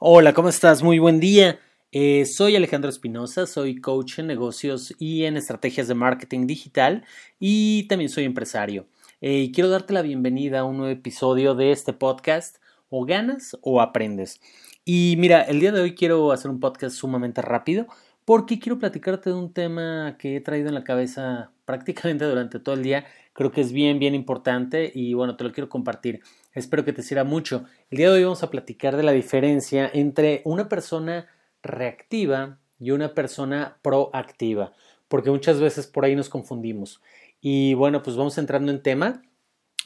Hola, 0.00 0.32
¿cómo 0.32 0.48
estás? 0.48 0.84
Muy 0.84 1.00
buen 1.00 1.18
día. 1.18 1.58
Eh, 1.90 2.24
soy 2.24 2.54
Alejandro 2.54 2.88
Espinosa, 2.88 3.48
soy 3.48 3.80
coach 3.80 4.20
en 4.20 4.28
negocios 4.28 4.94
y 5.00 5.24
en 5.24 5.36
estrategias 5.36 5.88
de 5.88 5.94
marketing 5.94 6.46
digital 6.46 7.04
y 7.40 7.88
también 7.88 8.08
soy 8.08 8.22
empresario. 8.22 8.86
Eh, 9.20 9.50
quiero 9.52 9.68
darte 9.68 9.92
la 9.92 10.02
bienvenida 10.02 10.60
a 10.60 10.64
un 10.64 10.76
nuevo 10.76 10.92
episodio 10.92 11.56
de 11.56 11.72
este 11.72 11.92
podcast, 11.92 12.58
o 12.90 13.04
ganas 13.06 13.58
o 13.60 13.80
aprendes. 13.80 14.40
Y 14.84 15.16
mira, 15.18 15.42
el 15.42 15.58
día 15.58 15.72
de 15.72 15.80
hoy 15.80 15.96
quiero 15.96 16.30
hacer 16.30 16.48
un 16.48 16.60
podcast 16.60 16.94
sumamente 16.94 17.42
rápido 17.42 17.88
porque 18.24 18.60
quiero 18.60 18.78
platicarte 18.78 19.30
de 19.30 19.36
un 19.36 19.52
tema 19.52 20.16
que 20.16 20.36
he 20.36 20.40
traído 20.40 20.68
en 20.68 20.74
la 20.74 20.84
cabeza 20.84 21.50
prácticamente 21.64 22.24
durante 22.24 22.60
todo 22.60 22.76
el 22.76 22.84
día. 22.84 23.04
Creo 23.38 23.52
que 23.52 23.60
es 23.60 23.72
bien, 23.72 24.00
bien 24.00 24.16
importante 24.16 24.90
y 24.92 25.14
bueno, 25.14 25.36
te 25.36 25.44
lo 25.44 25.52
quiero 25.52 25.68
compartir. 25.68 26.22
Espero 26.54 26.84
que 26.84 26.92
te 26.92 27.04
sirva 27.04 27.22
mucho. 27.22 27.66
El 27.88 27.98
día 27.98 28.08
de 28.08 28.16
hoy 28.16 28.24
vamos 28.24 28.42
a 28.42 28.50
platicar 28.50 28.96
de 28.96 29.04
la 29.04 29.12
diferencia 29.12 29.88
entre 29.94 30.42
una 30.44 30.68
persona 30.68 31.28
reactiva 31.62 32.58
y 32.80 32.90
una 32.90 33.14
persona 33.14 33.78
proactiva, 33.80 34.72
porque 35.06 35.30
muchas 35.30 35.60
veces 35.60 35.86
por 35.86 36.04
ahí 36.04 36.16
nos 36.16 36.28
confundimos. 36.28 37.00
Y 37.40 37.74
bueno, 37.74 38.02
pues 38.02 38.16
vamos 38.16 38.36
entrando 38.38 38.72
en 38.72 38.82
tema. 38.82 39.22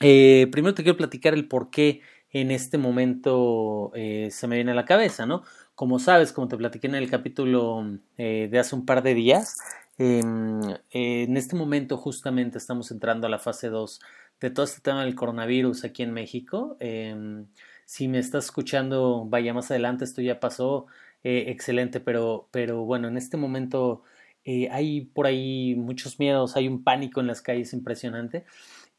Eh, 0.00 0.48
primero 0.50 0.72
te 0.72 0.82
quiero 0.82 0.96
platicar 0.96 1.34
el 1.34 1.46
por 1.46 1.68
qué 1.68 2.00
en 2.30 2.50
este 2.50 2.78
momento 2.78 3.92
eh, 3.94 4.28
se 4.30 4.48
me 4.48 4.54
viene 4.54 4.70
a 4.70 4.76
la 4.76 4.86
cabeza, 4.86 5.26
¿no? 5.26 5.42
Como 5.74 5.98
sabes, 5.98 6.32
como 6.32 6.48
te 6.48 6.56
platiqué 6.56 6.86
en 6.86 6.94
el 6.94 7.10
capítulo 7.10 7.98
eh, 8.16 8.48
de 8.50 8.58
hace 8.58 8.74
un 8.74 8.86
par 8.86 9.02
de 9.02 9.12
días, 9.12 9.58
em, 9.98 10.60
en 10.90 11.36
este 11.36 11.56
momento 11.56 11.96
justamente 11.96 12.58
estamos 12.58 12.90
entrando 12.90 13.26
a 13.26 13.30
la 13.30 13.38
fase 13.38 13.68
2 13.68 14.00
de 14.40 14.50
todo 14.50 14.64
este 14.64 14.80
tema 14.80 15.04
del 15.04 15.14
coronavirus 15.14 15.84
aquí 15.84 16.02
en 16.02 16.12
México. 16.12 16.76
Em, 16.80 17.46
si 17.84 18.08
me 18.08 18.18
estás 18.18 18.46
escuchando, 18.46 19.24
vaya 19.26 19.54
más 19.54 19.70
adelante, 19.70 20.04
esto 20.04 20.22
ya 20.22 20.40
pasó, 20.40 20.86
eh, 21.24 21.44
excelente, 21.48 22.00
pero, 22.00 22.48
pero 22.50 22.84
bueno, 22.84 23.08
en 23.08 23.16
este 23.16 23.36
momento 23.36 24.02
eh, 24.44 24.68
hay 24.70 25.02
por 25.02 25.26
ahí 25.26 25.74
muchos 25.76 26.18
miedos, 26.18 26.56
hay 26.56 26.68
un 26.68 26.82
pánico 26.82 27.20
en 27.20 27.28
las 27.28 27.42
calles 27.42 27.72
impresionante 27.72 28.44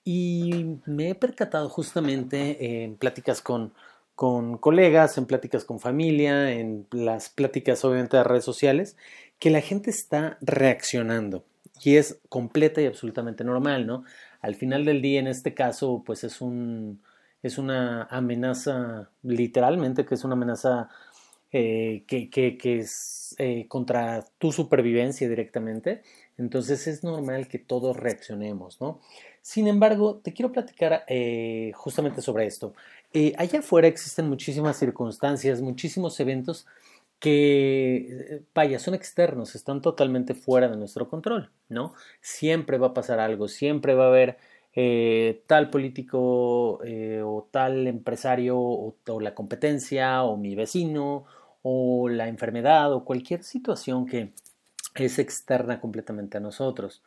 y 0.06 0.78
me 0.86 1.10
he 1.10 1.16
percatado 1.16 1.70
justamente 1.70 2.84
en 2.84 2.98
pláticas 2.98 3.42
con, 3.42 3.74
con 4.16 4.58
colegas, 4.58 5.18
en 5.18 5.26
pláticas 5.26 5.66
con 5.66 5.80
familia, 5.80 6.52
en 6.52 6.88
las 6.92 7.30
pláticas 7.30 7.84
obviamente 7.86 8.18
de 8.18 8.24
redes 8.24 8.46
sociales, 8.46 8.98
que 9.44 9.50
la 9.50 9.60
gente 9.60 9.90
está 9.90 10.38
reaccionando 10.40 11.44
y 11.84 11.98
es 11.98 12.18
completa 12.30 12.82
y 12.82 12.86
absolutamente 12.86 13.44
normal, 13.44 13.86
¿no? 13.86 14.06
Al 14.40 14.56
final 14.56 14.86
del 14.86 15.02
día, 15.02 15.20
en 15.20 15.28
este 15.28 15.54
caso, 15.54 16.02
pues 16.06 16.24
es 16.24 16.40
un 16.40 17.02
es 17.42 17.58
una 17.58 18.04
amenaza, 18.04 19.10
literalmente, 19.22 20.06
que 20.06 20.16
es 20.16 20.24
una 20.24 20.36
amenaza 20.36 20.88
eh, 21.52 22.06
que, 22.08 22.30
que, 22.30 22.80
es 22.80 23.36
eh, 23.38 23.66
contra 23.68 24.24
tu 24.38 24.54
supervivencia 24.54 25.28
directamente. 25.28 26.04
Entonces 26.38 26.88
es 26.88 27.04
normal 27.04 27.50
que 27.50 27.60
todos 27.60 27.98
reaccionemos, 27.98 28.80
¿no? 28.80 29.02
Sin 29.42 29.68
embargo, 29.68 30.22
te 30.24 30.32
quiero 30.32 30.54
platicar 30.54 31.04
eh, 31.10 31.74
justamente 31.76 32.22
sobre 32.22 32.46
esto. 32.46 32.76
allá 33.38 33.60
afuera 33.60 33.90
existen 33.90 34.30
muchísimas 34.30 34.78
circunstancias, 34.78 35.60
muchísimos 35.60 36.18
eventos 36.22 36.66
que, 37.24 38.44
vaya, 38.54 38.80
son 38.80 38.96
externos, 38.96 39.56
están 39.56 39.82
totalmente 39.82 40.34
fuera 40.34 40.68
de 40.68 40.76
nuestro 40.76 41.08
control, 41.08 41.52
¿no? 41.70 41.94
Siempre 42.20 42.78
va 42.78 42.88
a 42.88 42.94
pasar 42.94 43.22
algo, 43.22 43.48
siempre 43.48 43.96
va 43.96 44.06
a 44.06 44.08
haber 44.10 44.38
eh, 44.76 45.42
tal 45.48 45.70
político 45.70 46.84
eh, 46.84 47.22
o 47.24 47.48
tal 47.50 47.88
empresario 47.88 48.60
o, 48.60 48.94
la 49.22 49.34
competencia 49.34 50.24
o 50.24 50.36
mi 50.36 50.54
vecino 50.54 51.24
o 51.62 52.10
la 52.10 52.28
enfermedad 52.28 52.92
o 52.92 53.06
cualquier 53.06 53.44
situación 53.44 54.06
que 54.06 54.34
es 54.96 55.18
externa 55.18 55.80
completamente 55.80 56.40
a 56.40 56.42
nosotros. 56.42 57.04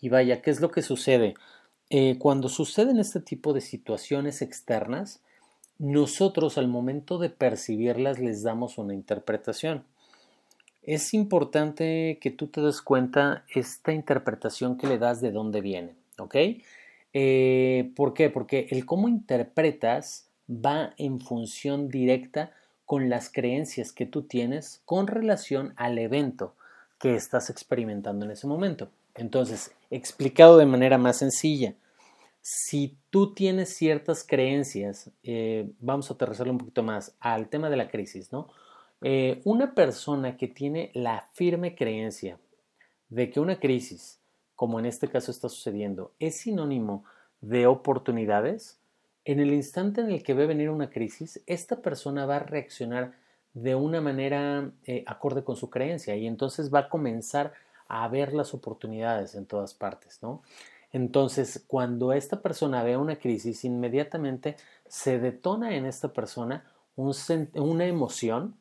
Y 0.00 0.08
vaya, 0.08 0.40
¿qué 0.40 0.52
es 0.52 0.60
lo 0.60 0.70
que 0.70 0.82
sucede? 0.82 1.34
Eh, 1.90 2.16
cuando 2.20 2.48
suceden 2.48 3.00
este 3.00 3.18
tipo 3.18 3.54
de 3.54 3.60
situaciones 3.60 4.40
externas, 4.40 5.20
nosotros 5.78 6.58
al 6.58 6.68
momento 6.68 7.18
de 7.18 7.30
percibirlas 7.30 8.18
les 8.18 8.42
damos 8.42 8.78
una 8.78 8.94
interpretación. 8.94 9.84
Es 10.82 11.14
importante 11.14 12.18
que 12.20 12.30
tú 12.30 12.46
te 12.48 12.60
des 12.60 12.82
cuenta 12.82 13.44
esta 13.54 13.92
interpretación 13.92 14.76
que 14.76 14.86
le 14.86 14.98
das 14.98 15.20
de 15.20 15.30
dónde 15.30 15.60
viene, 15.60 15.94
¿ok? 16.18 16.36
Eh, 17.12 17.92
¿Por 17.94 18.14
qué? 18.14 18.30
Porque 18.30 18.68
el 18.70 18.86
cómo 18.86 19.08
interpretas 19.08 20.28
va 20.48 20.94
en 20.96 21.20
función 21.20 21.88
directa 21.88 22.52
con 22.86 23.10
las 23.10 23.30
creencias 23.30 23.92
que 23.92 24.06
tú 24.06 24.22
tienes 24.22 24.80
con 24.84 25.06
relación 25.06 25.74
al 25.76 25.98
evento 25.98 26.54
que 26.98 27.14
estás 27.14 27.50
experimentando 27.50 28.24
en 28.24 28.32
ese 28.32 28.46
momento. 28.46 28.88
Entonces, 29.14 29.72
explicado 29.90 30.56
de 30.56 30.66
manera 30.66 30.96
más 30.96 31.18
sencilla, 31.18 31.74
si 32.50 32.96
tú 33.10 33.34
tienes 33.34 33.68
ciertas 33.68 34.24
creencias, 34.24 35.10
eh, 35.22 35.70
vamos 35.80 36.10
a 36.10 36.14
aterrizarlo 36.14 36.50
un 36.50 36.58
poquito 36.58 36.82
más 36.82 37.14
al 37.20 37.50
tema 37.50 37.68
de 37.68 37.76
la 37.76 37.90
crisis, 37.90 38.32
¿no? 38.32 38.48
Eh, 39.02 39.42
una 39.44 39.74
persona 39.74 40.38
que 40.38 40.48
tiene 40.48 40.90
la 40.94 41.28
firme 41.34 41.74
creencia 41.74 42.38
de 43.10 43.28
que 43.28 43.38
una 43.38 43.60
crisis, 43.60 44.18
como 44.56 44.78
en 44.78 44.86
este 44.86 45.08
caso 45.08 45.30
está 45.30 45.50
sucediendo, 45.50 46.14
es 46.20 46.38
sinónimo 46.38 47.04
de 47.42 47.66
oportunidades, 47.66 48.80
en 49.26 49.40
el 49.40 49.52
instante 49.52 50.00
en 50.00 50.10
el 50.10 50.22
que 50.22 50.32
ve 50.32 50.46
venir 50.46 50.70
una 50.70 50.88
crisis, 50.88 51.42
esta 51.44 51.82
persona 51.82 52.24
va 52.24 52.36
a 52.36 52.44
reaccionar 52.44 53.12
de 53.52 53.74
una 53.74 54.00
manera 54.00 54.72
eh, 54.86 55.04
acorde 55.06 55.44
con 55.44 55.56
su 55.56 55.68
creencia 55.68 56.16
y 56.16 56.26
entonces 56.26 56.72
va 56.72 56.78
a 56.78 56.88
comenzar 56.88 57.52
a 57.88 58.08
ver 58.08 58.32
las 58.32 58.54
oportunidades 58.54 59.34
en 59.34 59.44
todas 59.44 59.74
partes, 59.74 60.20
¿no? 60.22 60.42
Entonces, 60.92 61.64
cuando 61.66 62.12
esta 62.12 62.40
persona 62.40 62.82
ve 62.82 62.96
una 62.96 63.16
crisis, 63.16 63.64
inmediatamente 63.64 64.56
se 64.88 65.18
detona 65.18 65.76
en 65.76 65.84
esta 65.84 66.12
persona 66.12 66.64
una 66.96 67.86
emoción 67.86 68.56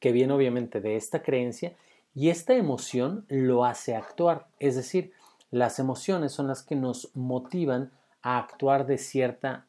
que 0.00 0.12
viene 0.12 0.32
obviamente 0.32 0.80
de 0.80 0.96
esta 0.96 1.22
creencia 1.22 1.74
y 2.14 2.30
esta 2.30 2.54
emoción 2.54 3.24
lo 3.28 3.64
hace 3.64 3.94
actuar. 3.94 4.46
Es 4.58 4.76
decir, 4.76 5.12
las 5.50 5.78
emociones 5.78 6.32
son 6.32 6.48
las 6.48 6.62
que 6.62 6.76
nos 6.76 7.14
motivan 7.14 7.92
a 8.22 8.38
actuar 8.38 8.86
de 8.86 8.98
cierta 8.98 9.66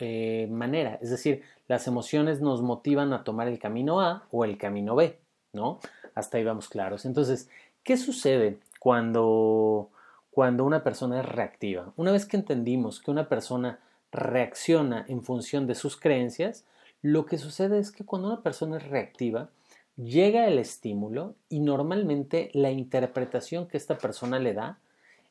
eh, 0.00 0.48
manera. 0.50 0.98
Es 1.00 1.10
decir, 1.10 1.42
las 1.68 1.86
emociones 1.86 2.40
nos 2.40 2.62
motivan 2.62 3.12
a 3.12 3.24
tomar 3.24 3.48
el 3.48 3.58
camino 3.58 4.00
A 4.00 4.26
o 4.30 4.44
el 4.44 4.58
camino 4.58 4.94
B, 4.94 5.18
¿no? 5.52 5.80
Hasta 6.14 6.38
ahí 6.38 6.44
vamos 6.44 6.68
claros. 6.68 7.04
Entonces, 7.04 7.48
¿qué 7.82 7.96
sucede 7.96 8.58
cuando 8.80 9.90
cuando 10.36 10.66
una 10.66 10.84
persona 10.84 11.20
es 11.20 11.26
reactiva. 11.26 11.94
Una 11.96 12.12
vez 12.12 12.26
que 12.26 12.36
entendimos 12.36 13.00
que 13.00 13.10
una 13.10 13.26
persona 13.26 13.80
reacciona 14.12 15.06
en 15.08 15.22
función 15.24 15.66
de 15.66 15.74
sus 15.74 15.96
creencias, 15.96 16.66
lo 17.00 17.24
que 17.24 17.38
sucede 17.38 17.78
es 17.78 17.90
que 17.90 18.04
cuando 18.04 18.28
una 18.28 18.42
persona 18.42 18.76
es 18.76 18.86
reactiva, 18.86 19.48
llega 19.96 20.46
el 20.46 20.58
estímulo 20.58 21.36
y 21.48 21.60
normalmente 21.60 22.50
la 22.52 22.70
interpretación 22.70 23.66
que 23.66 23.78
esta 23.78 23.96
persona 23.96 24.38
le 24.38 24.52
da 24.52 24.78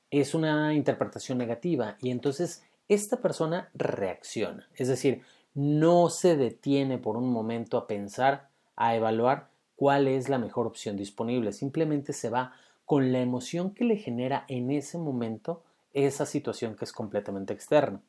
es 0.09 0.33
una 0.33 0.73
interpretación 0.73 1.37
negativa 1.37 1.97
y 2.01 2.09
entonces 2.09 2.63
esta 2.87 3.17
persona 3.17 3.69
reacciona. 3.75 4.67
Es 4.73 4.87
decir, 4.87 5.21
no 5.53 6.09
se 6.09 6.35
detiene 6.35 6.97
por 6.97 7.15
un 7.15 7.31
momento 7.31 7.77
a 7.77 7.85
pensar, 7.85 8.47
a 8.75 8.95
evaluar 8.95 9.49
cuál 9.75 10.07
es 10.07 10.29
la 10.29 10.39
mejor 10.39 10.65
opción 10.65 10.97
disponible, 10.97 11.51
simplemente 11.51 12.11
se 12.11 12.31
va 12.31 12.53
con 12.85 13.11
la 13.11 13.19
emoción 13.19 13.73
que 13.73 13.83
le 13.83 13.97
genera 13.97 14.45
en 14.47 14.71
ese 14.71 14.97
momento 14.97 15.63
esa 15.93 16.25
situación 16.25 16.75
que 16.75 16.85
es 16.85 16.91
completamente 16.91 17.53
externa. 17.53 18.01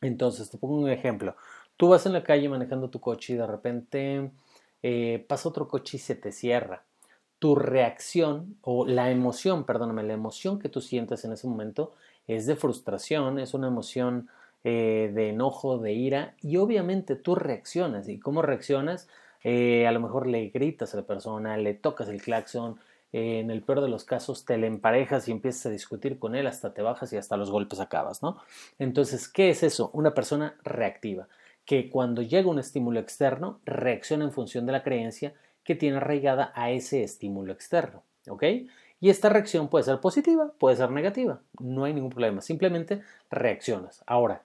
Entonces, 0.00 0.50
te 0.50 0.58
pongo 0.58 0.76
un 0.76 0.90
ejemplo. 0.90 1.36
Tú 1.76 1.88
vas 1.88 2.06
en 2.06 2.12
la 2.12 2.22
calle 2.22 2.48
manejando 2.48 2.90
tu 2.90 3.00
coche 3.00 3.32
y 3.32 3.36
de 3.36 3.46
repente 3.46 4.30
eh, 4.82 5.24
pasa 5.28 5.48
otro 5.48 5.66
coche 5.66 5.96
y 5.96 6.00
se 6.00 6.14
te 6.14 6.30
cierra. 6.30 6.84
Tu 7.38 7.56
reacción 7.56 8.56
o 8.62 8.86
la 8.86 9.10
emoción, 9.10 9.64
perdóname, 9.64 10.02
la 10.02 10.12
emoción 10.12 10.58
que 10.58 10.68
tú 10.68 10.80
sientes 10.80 11.24
en 11.24 11.32
ese 11.32 11.48
momento 11.48 11.92
es 12.26 12.46
de 12.46 12.56
frustración, 12.56 13.38
es 13.38 13.54
una 13.54 13.66
emoción 13.66 14.28
eh, 14.62 15.10
de 15.12 15.30
enojo, 15.30 15.78
de 15.78 15.92
ira 15.92 16.34
y 16.40 16.58
obviamente 16.58 17.16
tú 17.16 17.34
reaccionas. 17.34 18.08
¿Y 18.08 18.18
cómo 18.18 18.42
reaccionas? 18.42 19.08
Eh, 19.42 19.86
a 19.86 19.92
lo 19.92 20.00
mejor 20.00 20.26
le 20.26 20.48
gritas 20.48 20.94
a 20.94 20.98
la 20.98 21.02
persona, 21.02 21.56
le 21.56 21.74
tocas 21.74 22.08
el 22.08 22.22
claxon, 22.22 22.78
en 23.16 23.52
el 23.52 23.62
peor 23.62 23.80
de 23.80 23.88
los 23.88 24.02
casos 24.02 24.44
te 24.44 24.58
le 24.58 24.66
emparejas 24.66 25.28
y 25.28 25.30
empiezas 25.30 25.66
a 25.66 25.70
discutir 25.70 26.18
con 26.18 26.34
él, 26.34 26.48
hasta 26.48 26.74
te 26.74 26.82
bajas 26.82 27.12
y 27.12 27.16
hasta 27.16 27.36
los 27.36 27.48
golpes 27.48 27.78
acabas, 27.78 28.24
¿no? 28.24 28.38
Entonces, 28.80 29.28
¿qué 29.28 29.50
es 29.50 29.62
eso? 29.62 29.90
Una 29.92 30.14
persona 30.14 30.56
reactiva, 30.64 31.28
que 31.64 31.90
cuando 31.90 32.22
llega 32.22 32.50
un 32.50 32.58
estímulo 32.58 32.98
externo, 32.98 33.60
reacciona 33.64 34.24
en 34.24 34.32
función 34.32 34.66
de 34.66 34.72
la 34.72 34.82
creencia 34.82 35.32
que 35.62 35.76
tiene 35.76 35.98
arraigada 35.98 36.50
a 36.56 36.72
ese 36.72 37.04
estímulo 37.04 37.52
externo, 37.52 38.02
¿ok? 38.28 38.42
Y 39.00 39.10
esta 39.10 39.28
reacción 39.28 39.68
puede 39.68 39.84
ser 39.84 40.00
positiva, 40.00 40.50
puede 40.58 40.74
ser 40.74 40.90
negativa, 40.90 41.40
no 41.60 41.84
hay 41.84 41.94
ningún 41.94 42.10
problema, 42.10 42.40
simplemente 42.40 43.02
reaccionas. 43.30 44.02
Ahora, 44.06 44.42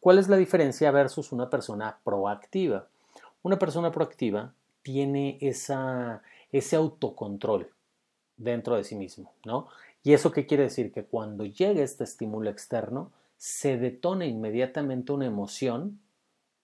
¿cuál 0.00 0.18
es 0.18 0.28
la 0.28 0.36
diferencia 0.36 0.90
versus 0.90 1.30
una 1.30 1.50
persona 1.50 1.98
proactiva? 2.02 2.88
Una 3.42 3.60
persona 3.60 3.92
proactiva 3.92 4.54
tiene 4.82 5.38
ese 5.40 6.74
autocontrol 6.74 7.70
dentro 8.38 8.76
de 8.76 8.84
sí 8.84 8.94
mismo, 8.94 9.32
¿no? 9.44 9.68
¿Y 10.02 10.14
eso 10.14 10.32
qué 10.32 10.46
quiere 10.46 10.64
decir? 10.64 10.92
Que 10.92 11.04
cuando 11.04 11.44
llega 11.44 11.82
este 11.82 12.04
estímulo 12.04 12.48
externo, 12.48 13.10
se 13.36 13.76
detona 13.76 14.26
inmediatamente 14.26 15.12
una 15.12 15.26
emoción 15.26 16.00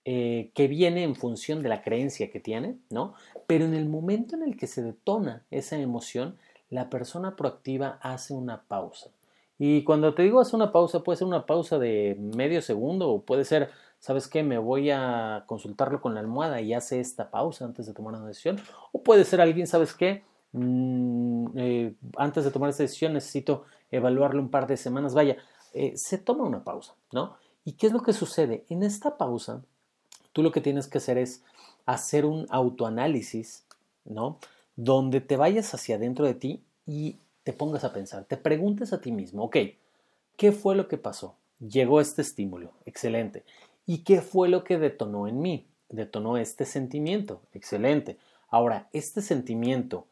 eh, 0.03 0.51
que 0.53 0.67
viene 0.67 1.03
en 1.03 1.15
función 1.15 1.63
de 1.63 1.69
la 1.69 1.81
creencia 1.81 2.29
que 2.31 2.39
tiene, 2.39 2.77
¿no? 2.89 3.13
Pero 3.47 3.65
en 3.65 3.73
el 3.73 3.87
momento 3.87 4.35
en 4.35 4.43
el 4.43 4.57
que 4.57 4.67
se 4.67 4.83
detona 4.83 5.43
esa 5.51 5.77
emoción, 5.77 6.37
la 6.69 6.89
persona 6.89 7.35
proactiva 7.35 7.97
hace 8.01 8.33
una 8.33 8.63
pausa. 8.63 9.09
Y 9.57 9.83
cuando 9.83 10.13
te 10.13 10.23
digo 10.23 10.41
hace 10.41 10.55
una 10.55 10.71
pausa, 10.71 11.01
puede 11.01 11.17
ser 11.17 11.27
una 11.27 11.45
pausa 11.45 11.79
de 11.79 12.17
medio 12.19 12.61
segundo 12.61 13.09
o 13.09 13.21
puede 13.21 13.45
ser, 13.45 13.69
¿sabes 13.99 14.27
qué? 14.27 14.43
Me 14.43 14.57
voy 14.57 14.91
a 14.91 15.43
consultarlo 15.47 16.01
con 16.01 16.13
la 16.13 16.19
almohada 16.19 16.61
y 16.61 16.73
hace 16.73 16.99
esta 16.99 17.31
pausa 17.31 17.65
antes 17.65 17.85
de 17.85 17.93
tomar 17.93 18.13
una 18.15 18.27
decisión. 18.27 18.59
O 18.91 19.01
puede 19.01 19.23
ser 19.23 19.41
alguien, 19.41 19.65
¿sabes 19.65 19.93
qué? 19.93 20.23
Mm, 20.57 21.47
eh, 21.57 21.95
antes 22.15 22.45
de 22.45 22.51
tomar 22.51 22.69
esa 22.69 22.83
decisión 22.83 23.11
necesito 23.11 23.65
evaluarlo 23.91 24.41
un 24.41 24.49
par 24.49 24.67
de 24.67 24.77
semanas. 24.77 25.13
Vaya, 25.13 25.35
eh, 25.73 25.91
se 25.97 26.17
toma 26.17 26.45
una 26.45 26.63
pausa, 26.63 26.95
¿no? 27.11 27.35
¿Y 27.65 27.73
qué 27.73 27.87
es 27.87 27.93
lo 27.93 28.01
que 28.01 28.13
sucede? 28.13 28.63
En 28.69 28.81
esta 28.81 29.17
pausa, 29.17 29.61
tú 30.31 30.43
lo 30.43 30.53
que 30.53 30.61
tienes 30.61 30.87
que 30.87 30.99
hacer 30.99 31.17
es 31.17 31.43
hacer 31.85 32.25
un 32.25 32.47
autoanálisis, 32.49 33.65
¿no? 34.05 34.39
Donde 34.77 35.19
te 35.19 35.35
vayas 35.35 35.73
hacia 35.73 35.97
adentro 35.97 36.25
de 36.25 36.35
ti 36.35 36.63
y 36.87 37.17
te 37.43 37.51
pongas 37.51 37.83
a 37.83 37.91
pensar, 37.91 38.23
te 38.23 38.37
preguntes 38.37 38.93
a 38.93 39.01
ti 39.01 39.11
mismo, 39.11 39.43
ok, 39.43 39.57
¿qué 40.37 40.53
fue 40.53 40.75
lo 40.75 40.87
que 40.87 40.97
pasó? 40.97 41.35
Llegó 41.59 41.99
este 41.99 42.21
estímulo, 42.21 42.71
excelente. 42.85 43.43
¿Y 43.85 43.99
qué 43.99 44.21
fue 44.21 44.47
lo 44.47 44.63
que 44.63 44.77
detonó 44.77 45.27
en 45.27 45.41
mí? 45.41 45.67
Detonó 45.89 46.37
este 46.37 46.63
sentimiento, 46.63 47.41
excelente. 47.53 48.17
Ahora, 48.49 48.87
¿este 48.93 49.21
sentimiento 49.21 50.07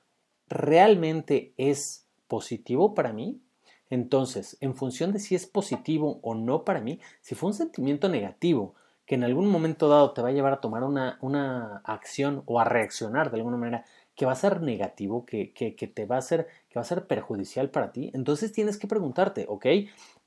realmente 0.54 1.54
es 1.58 2.08
positivo 2.28 2.94
para 2.94 3.14
mí? 3.14 3.42
Entonces, 3.90 4.58
en 4.62 4.76
función 4.76 5.12
de 5.12 5.20
si 5.20 5.36
es 5.36 5.46
positivo 5.46 6.20
o 6.24 6.34
no 6.36 6.64
para 6.64 6.82
mí, 6.82 7.00
si 7.22 7.36
fue 7.36 7.50
un 7.50 7.54
sentimiento 7.54 8.10
negativo 8.10 8.76
que 9.06 9.16
en 9.16 9.24
algún 9.24 9.48
momento 9.48 9.90
dado 9.90 10.14
te 10.14 10.22
va 10.22 10.30
a 10.30 10.32
llevar 10.32 10.54
a 10.54 10.62
tomar 10.62 10.84
una, 10.84 11.18
una 11.22 11.82
acción 11.84 12.44
o 12.46 12.60
a 12.60 12.64
reaccionar 12.64 13.30
de 13.30 13.38
alguna 13.38 13.58
manera 13.58 13.86
que 14.16 14.26
va 14.26 14.32
a 14.32 14.36
ser 14.36 14.62
negativo, 14.62 15.26
que, 15.26 15.54
que, 15.54 15.76
que, 15.76 15.88
te 15.88 16.06
va 16.06 16.18
a 16.18 16.22
ser, 16.22 16.48
que 16.70 16.76
va 16.76 16.82
a 16.82 16.86
ser 16.86 17.08
perjudicial 17.08 17.70
para 17.70 17.92
ti, 17.92 18.12
entonces 18.14 18.52
tienes 18.52 18.78
que 18.78 18.88
preguntarte, 18.88 19.46
¿ok? 19.50 19.66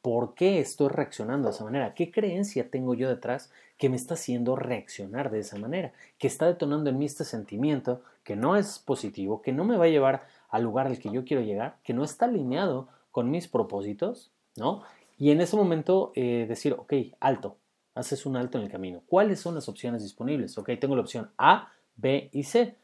¿Por 0.06 0.34
qué 0.34 0.60
estoy 0.60 0.86
reaccionando 0.86 1.48
de 1.48 1.54
esa 1.56 1.64
manera? 1.64 1.92
¿Qué 1.92 2.12
creencia 2.12 2.70
tengo 2.70 2.94
yo 2.94 3.08
detrás 3.08 3.50
que 3.76 3.88
me 3.88 3.96
está 3.96 4.14
haciendo 4.14 4.54
reaccionar 4.54 5.32
de 5.32 5.40
esa 5.40 5.58
manera? 5.58 5.92
Que 6.16 6.28
está 6.28 6.46
detonando 6.46 6.90
en 6.90 6.98
mí 6.98 7.06
este 7.06 7.24
sentimiento 7.24 8.02
que 8.22 8.36
no 8.36 8.54
es 8.54 8.78
positivo, 8.78 9.42
que 9.42 9.50
no 9.50 9.64
me 9.64 9.76
va 9.76 9.86
a 9.86 9.88
llevar 9.88 10.28
al 10.48 10.62
lugar 10.62 10.86
al 10.86 11.00
que 11.00 11.10
yo 11.10 11.24
quiero 11.24 11.42
llegar, 11.42 11.78
que 11.82 11.92
no 11.92 12.04
está 12.04 12.26
alineado 12.26 12.86
con 13.10 13.32
mis 13.32 13.48
propósitos, 13.48 14.30
¿no? 14.54 14.84
Y 15.18 15.32
en 15.32 15.40
ese 15.40 15.56
momento 15.56 16.12
eh, 16.14 16.46
decir, 16.48 16.74
ok, 16.74 16.92
alto, 17.18 17.56
haces 17.96 18.26
un 18.26 18.36
alto 18.36 18.58
en 18.58 18.64
el 18.66 18.70
camino. 18.70 19.02
¿Cuáles 19.08 19.40
son 19.40 19.56
las 19.56 19.68
opciones 19.68 20.04
disponibles? 20.04 20.56
Ok, 20.56 20.70
tengo 20.80 20.94
la 20.94 21.02
opción 21.02 21.32
A, 21.36 21.72
B 21.96 22.30
y 22.32 22.44
C 22.44 22.76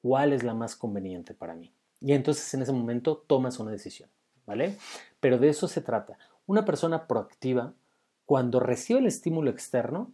cuál 0.00 0.32
es 0.32 0.42
la 0.42 0.54
más 0.54 0.76
conveniente 0.76 1.34
para 1.34 1.54
mí. 1.54 1.74
Y 2.00 2.14
entonces 2.14 2.54
en 2.54 2.62
ese 2.62 2.72
momento 2.72 3.22
tomas 3.26 3.58
una 3.58 3.70
decisión, 3.70 4.08
¿vale? 4.46 4.78
Pero 5.20 5.36
de 5.36 5.50
eso 5.50 5.68
se 5.68 5.82
trata. 5.82 6.16
Una 6.46 6.64
persona 6.64 7.06
proactiva, 7.06 7.72
cuando 8.26 8.60
recibe 8.60 9.00
el 9.00 9.06
estímulo 9.06 9.50
externo, 9.50 10.12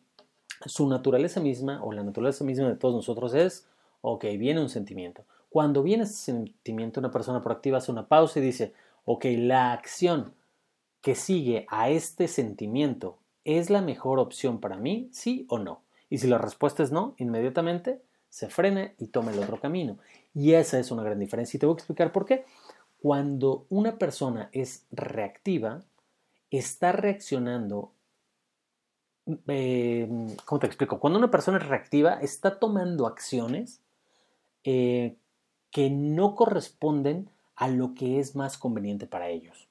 su 0.66 0.88
naturaleza 0.88 1.40
misma 1.40 1.82
o 1.82 1.92
la 1.92 2.02
naturaleza 2.02 2.44
misma 2.44 2.68
de 2.68 2.76
todos 2.76 2.94
nosotros 2.94 3.34
es, 3.34 3.66
ok, 4.02 4.24
viene 4.38 4.60
un 4.60 4.68
sentimiento. 4.68 5.24
Cuando 5.48 5.82
viene 5.82 6.04
ese 6.04 6.14
sentimiento, 6.14 7.00
una 7.00 7.10
persona 7.10 7.42
proactiva 7.42 7.78
hace 7.78 7.90
una 7.90 8.06
pausa 8.06 8.38
y 8.38 8.42
dice, 8.42 8.72
ok, 9.04 9.24
la 9.38 9.72
acción 9.72 10.32
que 11.00 11.14
sigue 11.14 11.66
a 11.68 11.90
este 11.90 12.28
sentimiento 12.28 13.18
es 13.44 13.70
la 13.70 13.80
mejor 13.80 14.18
opción 14.18 14.60
para 14.60 14.76
mí, 14.76 15.08
sí 15.12 15.46
o 15.48 15.58
no. 15.58 15.82
Y 16.08 16.18
si 16.18 16.28
la 16.28 16.38
respuesta 16.38 16.82
es 16.82 16.92
no, 16.92 17.14
inmediatamente 17.18 18.02
se 18.28 18.48
frene 18.48 18.94
y 18.98 19.08
toma 19.08 19.32
el 19.32 19.38
otro 19.38 19.58
camino. 19.60 19.98
Y 20.34 20.52
esa 20.52 20.78
es 20.78 20.90
una 20.90 21.02
gran 21.02 21.18
diferencia. 21.18 21.56
Y 21.56 21.60
te 21.60 21.66
voy 21.66 21.74
a 21.74 21.78
explicar 21.78 22.12
por 22.12 22.26
qué. 22.26 22.44
Cuando 23.00 23.64
una 23.70 23.98
persona 23.98 24.50
es 24.52 24.84
reactiva, 24.92 25.82
está 26.58 26.92
reaccionando. 26.92 27.92
Eh, 29.46 30.08
¿Cómo 30.44 30.58
te 30.58 30.66
explico? 30.66 30.98
Cuando 30.98 31.18
una 31.18 31.30
persona 31.30 31.58
es 31.58 31.66
reactiva, 31.66 32.14
está 32.14 32.58
tomando 32.58 33.06
acciones 33.06 33.80
eh, 34.64 35.16
que 35.70 35.90
no 35.90 36.34
corresponden 36.34 37.30
a 37.54 37.68
lo 37.68 37.94
que 37.94 38.18
es 38.18 38.34
más 38.34 38.58
conveniente 38.58 39.06
para 39.06 39.28
ellos. 39.28 39.68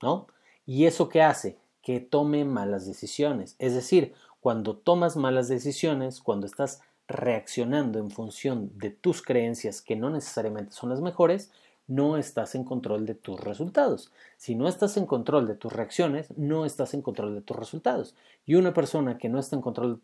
¿No? 0.00 0.26
¿Y 0.66 0.86
eso 0.86 1.08
qué 1.08 1.22
hace? 1.22 1.58
Que 1.82 2.00
tome 2.00 2.44
malas 2.44 2.86
decisiones. 2.86 3.56
Es 3.58 3.74
decir, 3.74 4.14
cuando 4.40 4.76
tomas 4.76 5.16
malas 5.16 5.48
decisiones, 5.48 6.20
cuando 6.20 6.46
estás 6.46 6.80
reaccionando 7.06 7.98
en 7.98 8.10
función 8.10 8.76
de 8.78 8.90
tus 8.90 9.22
creencias 9.22 9.82
que 9.82 9.96
no 9.96 10.10
necesariamente 10.10 10.72
son 10.72 10.90
las 10.90 11.00
mejores, 11.00 11.52
no 11.86 12.16
estás 12.16 12.54
en 12.54 12.64
control 12.64 13.06
de 13.06 13.14
tus 13.14 13.40
resultados. 13.40 14.12
Si 14.36 14.54
no 14.54 14.68
estás 14.68 14.96
en 14.96 15.06
control 15.06 15.46
de 15.46 15.54
tus 15.54 15.72
reacciones, 15.72 16.28
no 16.36 16.64
estás 16.64 16.94
en 16.94 17.02
control 17.02 17.34
de 17.34 17.42
tus 17.42 17.56
resultados. 17.56 18.14
Y 18.46 18.54
una 18.54 18.72
persona 18.72 19.18
que 19.18 19.28
no 19.28 19.38
está 19.38 19.56
en 19.56 19.62
control 19.62 20.00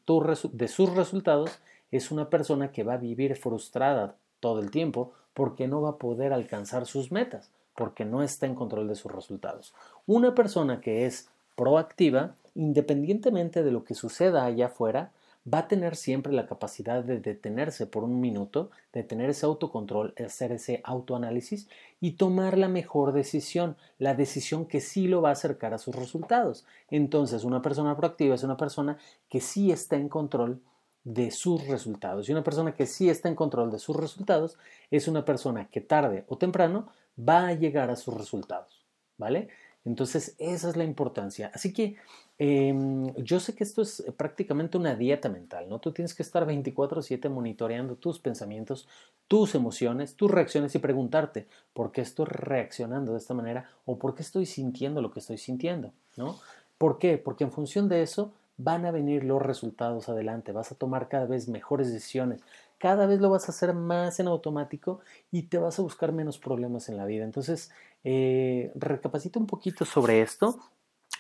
de 0.53 0.69
sus 0.69 0.95
resultados 0.95 1.59
es 1.91 2.11
una 2.11 2.29
persona 2.29 2.71
que 2.73 2.85
va 2.85 2.95
a 2.95 2.99
vivir 2.99 3.37
frustrada 3.37 4.17
todo 4.41 4.61
el 4.61 4.71
tiempo 4.71 5.13
porque 5.35 5.69
no 5.69 5.81
va 5.81 5.91
a 5.91 5.97
poder 5.99 6.33
alcanzar 6.33 6.87
sus 6.87 7.13
metas, 7.13 7.51
porque 7.75 8.05
no 8.05 8.23
está 8.23 8.47
en 8.47 8.55
control 8.55 8.89
de 8.89 8.97
sus 8.97 9.13
resultados. 9.13 9.73
Una 10.07 10.35
persona 10.35 10.81
que 10.81 11.07
es 11.07 11.29
proactiva, 11.57 12.35
independientemente 12.55 13.63
de 13.63 13.71
lo 13.71 13.85
que 13.85 13.95
suceda 13.95 14.45
allá 14.45 14.67
afuera, 14.67 15.13
va 15.53 15.61
a 15.61 15.69
tener 15.69 15.97
siempre 15.97 16.33
la 16.33 16.47
capacidad 16.47 17.03
de 17.03 17.21
detenerse 17.21 17.87
por 17.87 18.05
un 18.05 18.21
minuto, 18.21 18.71
de 18.93 19.03
tener 19.03 19.31
ese 19.31 19.47
autocontrol, 19.47 20.15
hacer 20.25 20.53
ese 20.53 20.81
autoanálisis 20.85 21.69
y 22.01 22.13
tomar 22.13 22.59
la 22.59 22.69
mejor 22.69 23.13
decisión, 23.13 23.77
la 23.99 24.15
decisión 24.15 24.67
que 24.67 24.81
sí 24.81 25.09
lo 25.09 25.23
va 25.23 25.31
a 25.31 25.33
acercar 25.33 25.75
a 25.75 25.79
sus 25.79 25.95
resultados. 25.95 26.67
Entonces, 26.91 27.45
una 27.45 27.63
persona 27.63 27.97
proactiva 27.97 28.35
es 28.35 28.43
una 28.43 28.57
persona 28.57 28.99
que 29.29 29.41
sí 29.41 29.71
está 29.71 29.97
en 29.97 30.09
control 30.09 30.61
de 31.05 31.31
sus 31.31 31.67
resultados. 31.67 32.29
Y 32.29 32.33
una 32.33 32.45
persona 32.45 32.75
que 32.75 32.87
sí 32.87 33.09
está 33.09 33.29
en 33.29 33.35
control 33.35 33.71
de 33.71 33.79
sus 33.79 33.97
resultados 33.97 34.59
es 34.91 35.09
una 35.09 35.25
persona 35.25 35.69
que 35.69 35.81
tarde 35.81 36.25
o 36.29 36.37
temprano 36.37 36.89
va 37.19 37.49
a 37.49 37.55
llegar 37.55 37.91
a 37.91 37.97
sus 37.97 38.15
resultados. 38.15 38.85
¿Vale? 39.17 39.49
Entonces, 39.89 40.35
esa 40.39 40.69
es 40.69 40.77
la 40.77 40.85
importancia. 40.85 41.51
Así 41.55 41.73
que 41.73 41.97
em, 42.39 43.15
yo 43.17 43.41
sé 43.41 43.55
que 43.55 43.65
esto 43.65 43.81
es 43.81 44.05
prácticamente 44.17 44.77
una 44.77 44.95
dieta 44.95 45.31
mental, 45.31 45.67
¿no? 45.69 45.79
Tú 45.79 45.93
tienes 45.93 46.15
que 46.15 46.23
estar 46.23 46.47
24/7 46.47 47.31
monitoreando 47.31 47.97
tus 47.97 48.19
pensamientos, 48.19 48.87
tus 49.29 49.55
emociones, 49.55 50.15
tus 50.15 50.31
reacciones 50.31 50.75
y 50.75 50.79
preguntarte, 50.79 51.49
¿por 51.73 51.91
qué 51.91 52.03
estoy 52.03 52.27
reaccionando 52.27 53.13
de 53.13 53.19
esta 53.19 53.33
manera 53.33 53.71
o 53.87 53.99
por 53.99 54.15
qué 54.15 54.23
estoy 54.23 54.45
sintiendo 54.45 55.01
lo 55.01 55.11
que 55.11 55.21
estoy 55.21 55.39
sintiendo, 55.39 55.93
¿no? 56.17 56.37
¿Por 56.77 56.99
qué? 56.99 57.17
Porque 57.17 57.45
en 57.45 57.51
función 57.51 57.89
de 57.89 58.03
eso 58.03 58.33
van 58.59 58.85
a 58.85 58.91
venir 58.91 59.25
los 59.25 59.41
resultados 59.41 60.09
adelante, 60.09 60.53
vas 60.53 60.71
a 60.71 60.75
tomar 60.75 61.09
cada 61.09 61.27
vez 61.27 61.49
mejores 61.49 61.93
decisiones, 61.93 62.43
cada 62.79 63.07
vez 63.07 63.21
lo 63.21 63.31
vas 63.31 63.49
a 63.49 63.53
hacer 63.53 63.75
más 63.75 64.21
en 64.21 64.29
automático 64.29 65.01
y 65.31 65.45
te 65.45 65.59
vas 65.59 65.79
a 65.79 65.83
buscar 65.83 66.13
menos 66.13 66.39
problemas 66.39 66.89
en 66.89 66.97
la 66.97 67.05
vida. 67.07 67.25
Entonces, 67.25 67.71
eh, 68.05 68.73
recapacita 68.77 69.39
un 69.39 69.47
poquito 69.47 69.85
sobre 69.85 70.23
esto. 70.23 70.59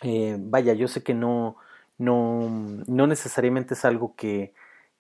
Eh, 0.02 0.36
vaya, 0.38 0.74
yo 0.74 0.88
sé 0.88 1.02
que 1.02 1.14
no, 1.14 1.56
no, 1.98 2.48
no 2.86 3.06
necesariamente 3.06 3.74
es 3.74 3.84
algo 3.84 4.14
que, 4.14 4.54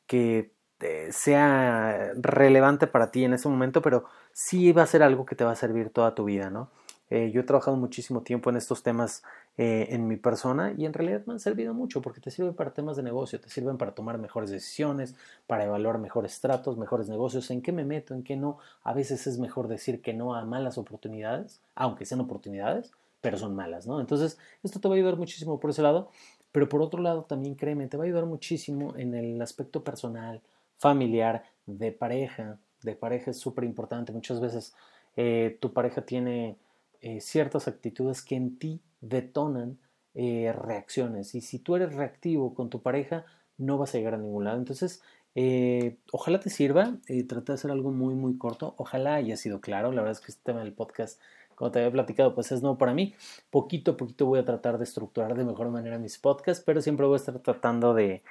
que 0.06 0.52
eh, 0.80 1.08
sea 1.12 2.12
relevante 2.16 2.86
para 2.86 3.10
ti 3.10 3.24
en 3.24 3.34
ese 3.34 3.48
momento, 3.48 3.82
pero 3.82 4.04
sí 4.32 4.72
va 4.72 4.82
a 4.82 4.86
ser 4.86 5.02
algo 5.02 5.26
que 5.26 5.36
te 5.36 5.44
va 5.44 5.52
a 5.52 5.56
servir 5.56 5.90
toda 5.90 6.14
tu 6.14 6.24
vida, 6.24 6.50
¿no? 6.50 6.70
Eh, 7.10 7.30
yo 7.32 7.40
he 7.40 7.44
trabajado 7.44 7.76
muchísimo 7.76 8.22
tiempo 8.22 8.50
en 8.50 8.56
estos 8.56 8.82
temas 8.82 9.22
eh, 9.56 9.88
en 9.90 10.06
mi 10.06 10.16
persona 10.16 10.74
y 10.76 10.84
en 10.84 10.92
realidad 10.92 11.22
me 11.26 11.32
han 11.32 11.40
servido 11.40 11.72
mucho 11.72 12.02
porque 12.02 12.20
te 12.20 12.30
sirven 12.30 12.54
para 12.54 12.74
temas 12.74 12.96
de 12.96 13.02
negocio, 13.02 13.40
te 13.40 13.48
sirven 13.48 13.78
para 13.78 13.92
tomar 13.92 14.18
mejores 14.18 14.50
decisiones, 14.50 15.14
para 15.46 15.64
evaluar 15.64 15.98
mejores 15.98 16.40
tratos, 16.40 16.76
mejores 16.76 17.08
negocios, 17.08 17.50
en 17.50 17.62
qué 17.62 17.72
me 17.72 17.84
meto, 17.84 18.14
en 18.14 18.22
qué 18.22 18.36
no. 18.36 18.58
A 18.82 18.92
veces 18.92 19.26
es 19.26 19.38
mejor 19.38 19.68
decir 19.68 20.02
que 20.02 20.12
no 20.12 20.34
a 20.34 20.44
malas 20.44 20.76
oportunidades, 20.76 21.62
aunque 21.74 22.04
sean 22.04 22.20
oportunidades, 22.20 22.92
pero 23.20 23.38
son 23.38 23.54
malas, 23.54 23.86
¿no? 23.86 24.00
Entonces, 24.00 24.38
esto 24.62 24.78
te 24.80 24.88
va 24.88 24.94
a 24.94 24.96
ayudar 24.96 25.16
muchísimo 25.16 25.58
por 25.58 25.70
ese 25.70 25.82
lado, 25.82 26.10
pero 26.52 26.68
por 26.68 26.82
otro 26.82 27.02
lado 27.02 27.24
también 27.24 27.54
créeme, 27.54 27.88
te 27.88 27.96
va 27.96 28.04
a 28.04 28.06
ayudar 28.06 28.26
muchísimo 28.26 28.94
en 28.96 29.14
el 29.14 29.40
aspecto 29.42 29.82
personal, 29.82 30.40
familiar, 30.76 31.44
de 31.66 31.92
pareja. 31.92 32.58
De 32.82 32.94
pareja 32.94 33.30
es 33.30 33.38
súper 33.38 33.64
importante. 33.64 34.12
Muchas 34.12 34.40
veces 34.40 34.74
eh, 35.16 35.58
tu 35.60 35.72
pareja 35.72 36.02
tiene 36.02 36.56
eh, 37.00 37.20
ciertas 37.20 37.68
actitudes 37.68 38.22
que 38.22 38.34
en 38.36 38.58
ti 38.58 38.80
detonan 39.00 39.78
eh, 40.14 40.52
reacciones. 40.52 41.34
Y 41.34 41.40
si 41.40 41.58
tú 41.58 41.76
eres 41.76 41.94
reactivo 41.94 42.54
con 42.54 42.70
tu 42.70 42.82
pareja, 42.82 43.24
no 43.56 43.78
vas 43.78 43.94
a 43.94 43.98
llegar 43.98 44.14
a 44.14 44.18
ningún 44.18 44.44
lado. 44.44 44.58
Entonces, 44.58 45.02
Eh, 45.34 45.98
ojalá 46.10 46.40
te 46.40 46.50
sirva, 46.50 46.98
traté 47.28 47.52
de 47.52 47.54
hacer 47.54 47.70
algo 47.70 47.92
muy, 47.92 48.14
muy 48.14 48.36
corto, 48.38 48.74
ojalá 48.76 49.14
haya 49.14 49.36
sido 49.36 49.60
claro, 49.60 49.92
la 49.92 50.02
verdad 50.02 50.18
es 50.18 50.20
que 50.20 50.32
este 50.32 50.42
tema 50.42 50.60
del 50.60 50.72
podcast, 50.72 51.20
como 51.54 51.70
te 51.70 51.78
había 51.78 51.92
platicado, 51.92 52.34
pues 52.34 52.50
es 52.50 52.60
nuevo 52.60 52.76
para 52.76 52.92
mí. 52.92 53.14
Poquito 53.50 53.92
a 53.92 53.96
poquito 53.96 54.26
voy 54.26 54.40
a 54.40 54.44
tratar 54.44 54.78
de 54.78 54.84
estructurar 54.84 55.36
de 55.36 55.44
mejor 55.44 55.68
manera 55.70 55.98
mis 55.98 56.18
podcasts, 56.18 56.64
pero 56.64 56.80
siempre 56.80 57.06
voy 57.06 57.14
a 57.14 57.18
estar 57.18 57.38
tratando 57.40 57.94
de, 57.94 58.22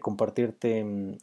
compartirte 0.00 0.84
mm, 0.84 1.18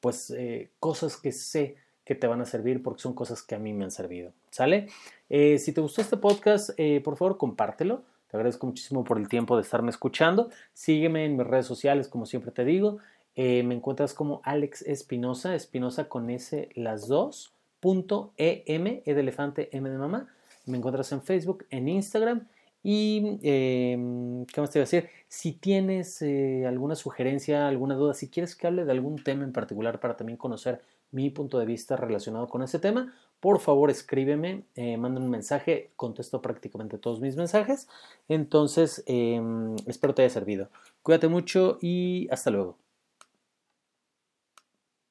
pues 0.00 0.32
cosas 0.78 1.16
que 1.18 1.32
sé 1.32 1.76
que 2.06 2.14
te 2.14 2.26
van 2.26 2.40
a 2.40 2.46
servir 2.46 2.82
porque 2.82 3.02
son 3.02 3.12
cosas 3.12 3.42
que 3.42 3.54
a 3.54 3.58
mí 3.58 3.74
me 3.74 3.84
han 3.84 3.90
servido. 3.90 4.32
¿Sale? 4.50 4.88
si 5.28 5.72
te 5.72 5.80
gustó 5.82 6.00
este 6.00 6.16
podcast, 6.16 6.70
por 7.04 7.16
favor 7.16 7.36
compártelo. 7.36 8.04
Te 8.30 8.36
agradezco 8.36 8.66
muchísimo 8.66 9.04
por 9.04 9.18
el 9.18 9.28
tiempo 9.28 9.56
de 9.56 9.62
estarme 9.62 9.90
escuchando. 9.90 10.50
Sígueme 10.72 11.24
en 11.24 11.36
mis 11.36 11.46
redes 11.46 11.66
sociales, 11.66 12.08
como 12.08 12.26
siempre 12.26 12.50
te 12.50 12.64
digo. 12.64 12.98
Eh, 13.36 13.62
me 13.62 13.74
encuentras 13.74 14.14
como 14.14 14.40
Alex 14.44 14.82
Espinosa, 14.82 15.54
Espinosa 15.54 16.08
con 16.08 16.30
S 16.30 16.70
las 16.74 17.06
dos, 17.06 17.52
punto 17.80 18.32
EM, 18.38 19.02
E 19.04 19.14
de 19.14 19.20
elefante, 19.20 19.68
M 19.76 19.88
de 19.88 19.98
mamá. 19.98 20.28
Me 20.64 20.78
encuentras 20.78 21.12
en 21.12 21.22
Facebook, 21.22 21.66
en 21.70 21.88
Instagram. 21.88 22.48
Y, 22.82 23.38
em, 23.42 24.46
¿qué 24.46 24.60
más 24.60 24.70
te 24.70 24.78
iba 24.78 24.84
a 24.84 24.88
decir? 24.88 25.10
Si 25.28 25.52
tienes 25.52 26.22
eh, 26.22 26.66
alguna 26.66 26.94
sugerencia, 26.94 27.68
alguna 27.68 27.94
duda, 27.94 28.14
si 28.14 28.28
quieres 28.28 28.56
que 28.56 28.66
hable 28.66 28.84
de 28.84 28.92
algún 28.92 29.22
tema 29.22 29.44
en 29.44 29.52
particular 29.52 30.00
para 30.00 30.16
también 30.16 30.36
conocer 30.36 30.80
mi 31.16 31.30
punto 31.30 31.58
de 31.58 31.66
vista 31.66 31.96
relacionado 31.96 32.46
con 32.48 32.62
ese 32.62 32.78
tema, 32.78 33.14
por 33.40 33.58
favor 33.60 33.90
escríbeme, 33.90 34.64
eh, 34.74 34.96
manda 34.96 35.20
un 35.20 35.30
mensaje, 35.30 35.90
contesto 35.96 36.42
prácticamente 36.42 36.98
todos 36.98 37.20
mis 37.20 37.36
mensajes. 37.36 37.88
Entonces, 38.28 39.02
em, 39.06 39.76
espero 39.86 40.14
te 40.14 40.22
haya 40.22 40.30
servido. 40.30 40.68
Cuídate 41.02 41.28
mucho 41.28 41.78
y 41.80 42.28
hasta 42.30 42.50
luego. 42.50 42.85